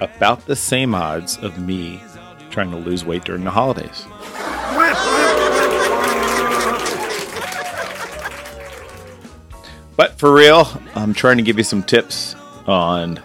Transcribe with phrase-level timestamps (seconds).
[0.00, 2.02] About the same odds of me
[2.50, 4.06] trying to lose weight during the holidays.
[9.96, 12.34] But for real, I'm trying to give you some tips
[12.66, 13.20] on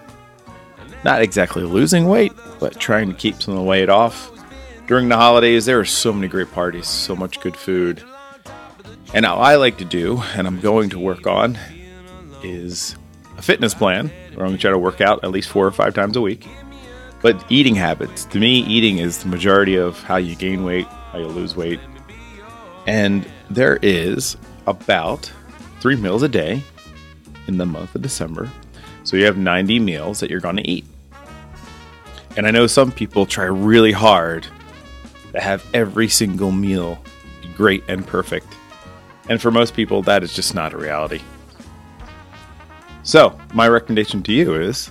[1.04, 4.32] not exactly losing weight, but trying to keep some of the weight off.
[4.88, 8.04] During the holidays, there are so many great parties, so much good food.
[9.14, 11.58] And now I like to do, and I'm going to work on,
[12.44, 12.96] is
[13.38, 15.72] a fitness plan where I'm going to try to work out at least four or
[15.72, 16.48] five times a week.
[17.22, 21.20] But eating habits, to me, eating is the majority of how you gain weight, how
[21.20, 21.80] you lose weight.
[22.88, 25.32] And there is about
[25.80, 26.64] three meals a day
[27.48, 28.50] in the month of December.
[29.04, 30.86] So you have 90 meals that you're going to eat.
[32.38, 34.46] And I know some people try really hard
[35.34, 37.02] to have every single meal
[37.56, 38.48] great and perfect.
[39.28, 41.22] And for most people, that is just not a reality.
[43.04, 44.90] So, my recommendation to you is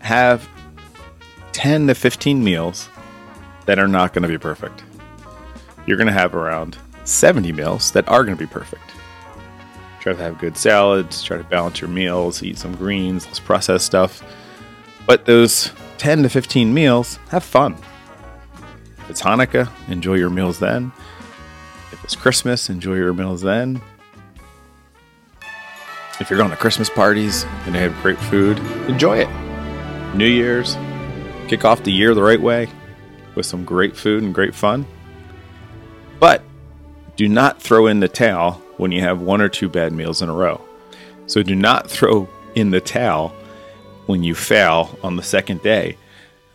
[0.00, 0.48] have
[1.52, 2.88] 10 to 15 meals
[3.66, 4.82] that are not going to be perfect.
[5.86, 8.82] You're going to have around 70 meals that are going to be perfect.
[10.00, 13.84] Try to have good salads, try to balance your meals, eat some greens, less processed
[13.84, 14.22] stuff.
[15.06, 17.76] But those 10 to 15 meals, have fun.
[18.98, 20.92] If it's Hanukkah, enjoy your meals then.
[21.92, 23.82] If it's Christmas, enjoy your meals then.
[26.18, 29.28] If you're going to Christmas parties and they have great food, enjoy it.
[30.14, 30.76] New Year's,
[31.48, 32.68] kick off the year the right way
[33.34, 34.86] with some great food and great fun.
[36.18, 36.42] But
[37.16, 40.28] do not throw in the towel when you have one or two bad meals in
[40.28, 40.60] a row.
[41.26, 43.34] So do not throw in the towel
[44.06, 45.96] when you fail on the second day.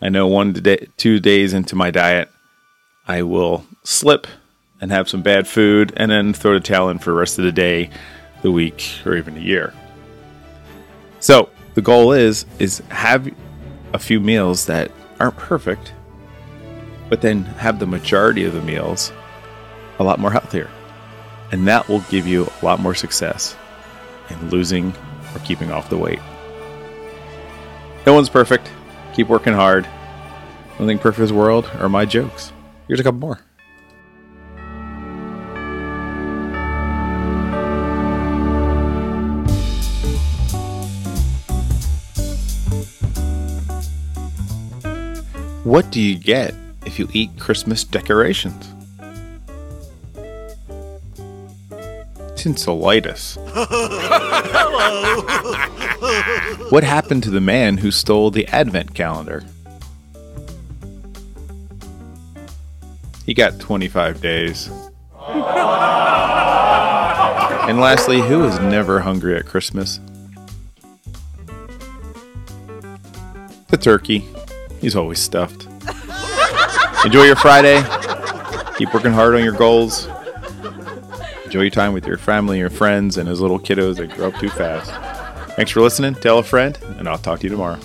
[0.02, 2.30] I know one day, two days into my diet,
[3.08, 4.28] I will slip
[4.82, 7.46] and have some bad food and then throw the towel in for the rest of
[7.46, 7.90] the day,
[8.42, 9.74] the week, or even the year.
[11.20, 13.30] So the goal is is have
[13.94, 15.94] a few meals that aren't perfect,
[17.10, 19.14] but then have the majority of the meals
[20.00, 20.70] a lot more healthier.
[21.52, 23.56] And that will give you a lot more success
[24.30, 24.94] in losing
[25.34, 26.20] or keeping off the weight.
[28.06, 28.70] No one's perfect.
[29.14, 29.88] Keep working hard.
[30.80, 32.52] Only thing perfect in this world are my jokes.
[32.88, 33.40] Here's a couple more.
[45.64, 46.54] What do you get
[46.86, 48.75] if you eat Christmas decorations?
[52.46, 53.38] Tinselitis.
[56.72, 59.44] what happened to the man who stole the Advent calendar?
[63.26, 64.68] He got 25 days.
[67.68, 70.00] and lastly, who is never hungry at Christmas?
[73.70, 74.24] The turkey.
[74.82, 75.66] He's always stuffed.
[77.06, 77.84] Enjoy your Friday.
[78.78, 80.08] Keep working hard on your goals.
[81.56, 84.38] Enjoy your time with your family, your friends, and those little kiddos that grow up
[84.42, 84.92] too fast.
[85.56, 86.14] Thanks for listening.
[86.16, 87.80] Tell a friend, and I'll talk to you tomorrow.